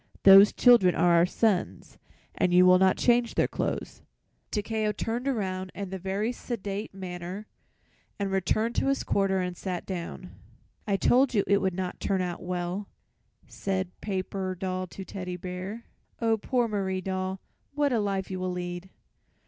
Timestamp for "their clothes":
3.35-4.01